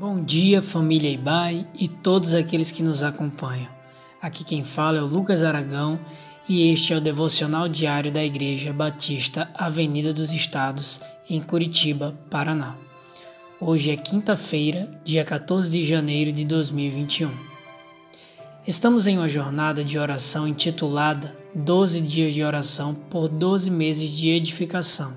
Bom 0.00 0.22
dia, 0.22 0.62
família 0.62 1.10
Ibai 1.10 1.66
e 1.76 1.88
todos 1.88 2.32
aqueles 2.32 2.70
que 2.70 2.84
nos 2.84 3.02
acompanham. 3.02 3.66
Aqui 4.22 4.44
quem 4.44 4.62
fala 4.62 4.98
é 4.98 5.02
o 5.02 5.06
Lucas 5.06 5.42
Aragão 5.42 5.98
e 6.48 6.70
este 6.70 6.92
é 6.92 6.96
o 6.96 7.00
devocional 7.00 7.68
diário 7.68 8.12
da 8.12 8.24
Igreja 8.24 8.72
Batista 8.72 9.50
Avenida 9.54 10.12
dos 10.12 10.30
Estados, 10.30 11.00
em 11.28 11.40
Curitiba, 11.40 12.16
Paraná. 12.30 12.76
Hoje 13.60 13.90
é 13.90 13.96
quinta-feira, 13.96 14.88
dia 15.02 15.24
14 15.24 15.68
de 15.68 15.84
janeiro 15.84 16.30
de 16.30 16.44
2021. 16.44 17.32
Estamos 18.68 19.04
em 19.08 19.18
uma 19.18 19.28
jornada 19.28 19.82
de 19.82 19.98
oração 19.98 20.46
intitulada 20.46 21.36
12 21.56 22.00
dias 22.02 22.32
de 22.32 22.44
oração 22.44 22.94
por 22.94 23.26
12 23.26 23.68
meses 23.68 24.08
de 24.10 24.28
edificação. 24.28 25.12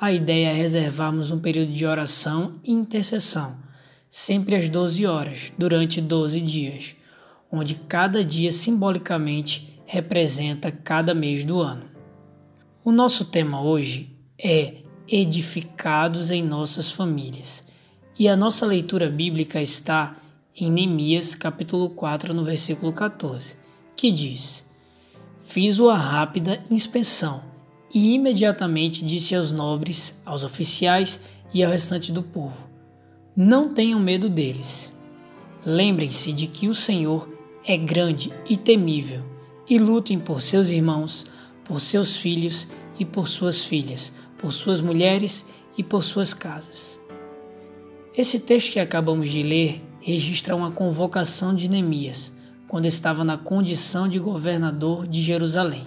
A 0.00 0.12
ideia 0.12 0.50
é 0.50 0.52
reservarmos 0.52 1.32
um 1.32 1.40
período 1.40 1.72
de 1.72 1.84
oração 1.84 2.54
e 2.62 2.70
intercessão 2.70 3.60
sempre 4.14 4.54
às 4.54 4.68
12 4.68 5.06
horas, 5.06 5.52
durante 5.56 5.98
12 5.98 6.38
dias, 6.42 6.94
onde 7.50 7.76
cada 7.76 8.22
dia 8.22 8.52
simbolicamente 8.52 9.80
representa 9.86 10.70
cada 10.70 11.14
mês 11.14 11.44
do 11.44 11.62
ano. 11.62 11.84
O 12.84 12.92
nosso 12.92 13.24
tema 13.24 13.62
hoje 13.62 14.14
é 14.38 14.74
Edificados 15.08 16.30
em 16.30 16.42
nossas 16.42 16.92
famílias, 16.92 17.64
e 18.18 18.28
a 18.28 18.36
nossa 18.36 18.66
leitura 18.66 19.08
bíblica 19.08 19.62
está 19.62 20.14
em 20.54 20.70
Neemias 20.70 21.34
capítulo 21.34 21.88
4, 21.88 22.34
no 22.34 22.44
versículo 22.44 22.92
14, 22.92 23.56
que 23.96 24.12
diz: 24.12 24.62
Fiz 25.38 25.78
uma 25.78 25.96
rápida 25.96 26.62
inspeção 26.70 27.42
e 27.94 28.12
imediatamente 28.12 29.06
disse 29.06 29.34
aos 29.34 29.52
nobres, 29.52 30.20
aos 30.26 30.42
oficiais 30.42 31.20
e 31.54 31.64
ao 31.64 31.72
restante 31.72 32.12
do 32.12 32.22
povo: 32.22 32.71
não 33.36 33.72
tenham 33.72 33.98
medo 33.98 34.28
deles. 34.28 34.92
Lembrem-se 35.64 36.32
de 36.32 36.46
que 36.46 36.68
o 36.68 36.74
Senhor 36.74 37.28
é 37.64 37.76
grande 37.76 38.32
e 38.48 38.56
temível, 38.56 39.22
e 39.68 39.78
lutem 39.78 40.18
por 40.18 40.42
seus 40.42 40.68
irmãos, 40.68 41.26
por 41.64 41.80
seus 41.80 42.16
filhos 42.16 42.68
e 42.98 43.04
por 43.04 43.28
suas 43.28 43.64
filhas, 43.64 44.12
por 44.36 44.52
suas 44.52 44.80
mulheres 44.80 45.46
e 45.78 45.82
por 45.82 46.04
suas 46.04 46.34
casas. 46.34 47.00
Esse 48.14 48.40
texto 48.40 48.72
que 48.72 48.80
acabamos 48.80 49.30
de 49.30 49.42
ler 49.42 49.82
registra 50.00 50.54
uma 50.54 50.70
convocação 50.70 51.54
de 51.54 51.70
Neemias, 51.70 52.32
quando 52.68 52.86
estava 52.86 53.24
na 53.24 53.38
condição 53.38 54.08
de 54.08 54.18
governador 54.18 55.06
de 55.06 55.22
Jerusalém. 55.22 55.86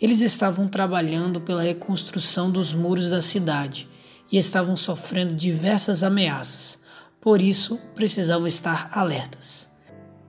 Eles 0.00 0.22
estavam 0.22 0.68
trabalhando 0.68 1.40
pela 1.40 1.62
reconstrução 1.62 2.50
dos 2.50 2.72
muros 2.72 3.10
da 3.10 3.20
cidade 3.20 3.86
e 4.30 4.38
estavam 4.38 4.76
sofrendo 4.76 5.34
diversas 5.34 6.02
ameaças, 6.02 6.78
por 7.20 7.42
isso 7.42 7.78
precisavam 7.94 8.46
estar 8.46 8.88
alertas. 8.92 9.68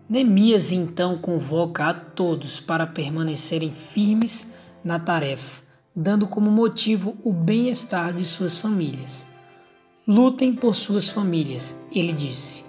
Neemias 0.10 0.72
então 0.72 1.18
convoca 1.18 1.86
a 1.86 1.94
todos 1.94 2.60
para 2.60 2.86
permanecerem 2.86 3.72
firmes 3.72 4.54
na 4.84 5.00
tarefa, 5.00 5.62
dando 5.96 6.28
como 6.28 6.52
motivo 6.52 7.18
o 7.24 7.32
bem-estar 7.32 8.14
de 8.14 8.26
suas 8.26 8.58
famílias. 8.58 9.26
Lutem 10.06 10.54
por 10.54 10.76
suas 10.76 11.08
famílias, 11.08 11.76
ele 11.94 12.12
disse. 12.12 12.66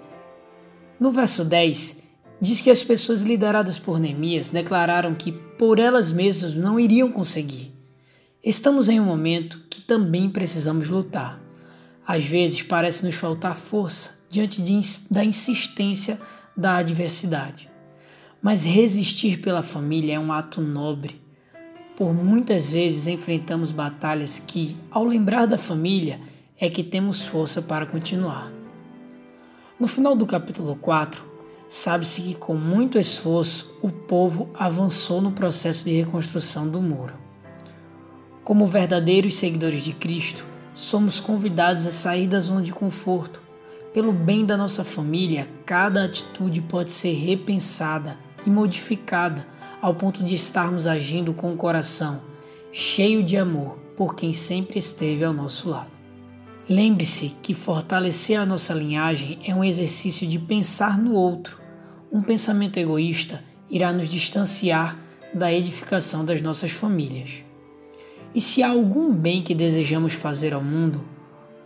No 0.97 1.11
verso 1.11 1.43
10, 1.43 2.03
diz 2.39 2.61
que 2.61 2.69
as 2.69 2.83
pessoas 2.83 3.21
lideradas 3.21 3.77
por 3.77 3.99
Neemias 3.99 4.49
declararam 4.49 5.13
que 5.13 5.31
por 5.31 5.79
elas 5.79 6.11
mesmas 6.11 6.53
não 6.53 6.79
iriam 6.79 7.11
conseguir. 7.11 7.72
Estamos 8.43 8.89
em 8.89 8.99
um 8.99 9.05
momento 9.05 9.63
também 9.83 10.29
precisamos 10.29 10.89
lutar. 10.89 11.41
Às 12.05 12.25
vezes 12.25 12.61
parece 12.61 13.05
nos 13.05 13.15
faltar 13.15 13.55
força 13.55 14.19
diante 14.29 14.61
de, 14.61 14.77
da 15.09 15.23
insistência 15.23 16.19
da 16.55 16.75
adversidade. 16.77 17.69
Mas 18.41 18.65
resistir 18.65 19.39
pela 19.39 19.63
família 19.63 20.15
é 20.15 20.19
um 20.19 20.33
ato 20.33 20.59
nobre. 20.59 21.21
Por 21.95 22.13
muitas 22.13 22.73
vezes 22.73 23.07
enfrentamos 23.07 23.71
batalhas 23.71 24.39
que, 24.39 24.75
ao 24.91 25.05
lembrar 25.05 25.45
da 25.45 25.57
família, 25.57 26.19
é 26.59 26.69
que 26.69 26.83
temos 26.83 27.23
força 27.23 27.61
para 27.61 27.85
continuar. 27.85 28.51
No 29.79 29.87
final 29.87 30.15
do 30.15 30.25
capítulo 30.25 30.75
4, 30.75 31.23
sabe-se 31.65 32.21
que 32.21 32.35
com 32.35 32.55
muito 32.55 32.99
esforço 32.99 33.77
o 33.81 33.89
povo 33.89 34.49
avançou 34.53 35.21
no 35.21 35.31
processo 35.31 35.85
de 35.85 35.93
reconstrução 35.93 36.67
do 36.67 36.81
muro. 36.81 37.22
Como 38.43 38.67
verdadeiros 38.67 39.35
seguidores 39.35 39.85
de 39.85 39.93
Cristo, 39.93 40.45
somos 40.73 41.19
convidados 41.19 41.85
a 41.87 41.91
sair 41.91 42.27
da 42.27 42.41
zona 42.41 42.61
de 42.61 42.73
conforto. 42.73 43.41
Pelo 43.93 44.11
bem 44.11 44.45
da 44.45 44.57
nossa 44.57 44.83
família, 44.83 45.47
cada 45.65 46.03
atitude 46.03 46.61
pode 46.61 46.91
ser 46.91 47.13
repensada 47.13 48.17
e 48.45 48.49
modificada 48.49 49.47
ao 49.81 49.95
ponto 49.95 50.23
de 50.23 50.35
estarmos 50.35 50.87
agindo 50.87 51.33
com 51.33 51.53
o 51.53 51.57
coração 51.57 52.21
cheio 52.69 53.23
de 53.23 53.37
amor 53.37 53.77
por 53.95 54.15
quem 54.15 54.33
sempre 54.33 54.79
esteve 54.79 55.23
ao 55.23 55.31
nosso 55.31 55.69
lado. 55.69 55.91
Lembre-se 56.67 57.35
que 57.41 57.53
fortalecer 57.53 58.39
a 58.39 58.45
nossa 58.45 58.73
linhagem 58.73 59.39
é 59.45 59.53
um 59.53 59.63
exercício 59.63 60.27
de 60.27 60.39
pensar 60.39 60.97
no 60.97 61.13
outro. 61.13 61.61
Um 62.11 62.23
pensamento 62.23 62.77
egoísta 62.77 63.43
irá 63.69 63.93
nos 63.93 64.09
distanciar 64.09 64.99
da 65.33 65.53
edificação 65.53 66.25
das 66.25 66.41
nossas 66.41 66.71
famílias. 66.71 67.45
E 68.35 68.41
se 68.41 68.63
há 68.63 68.69
algum 68.69 69.13
bem 69.13 69.43
que 69.43 69.53
desejamos 69.53 70.13
fazer 70.13 70.53
ao 70.53 70.63
mundo, 70.63 71.05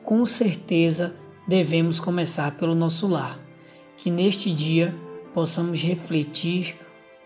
com 0.03 0.25
certeza 0.25 1.15
devemos 1.47 1.99
começar 1.99 2.57
pelo 2.57 2.75
nosso 2.75 3.07
lar. 3.07 3.39
Que 3.95 4.11
neste 4.11 4.51
dia 4.51 4.93
possamos 5.33 5.81
refletir 5.81 6.75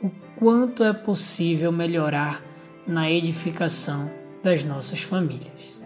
o 0.01 0.09
quanto 0.37 0.83
é 0.83 0.93
possível 0.93 1.71
melhorar 1.71 2.43
na 2.87 3.09
edificação 3.09 4.11
das 4.43 4.63
nossas 4.63 5.01
famílias. 5.01 5.83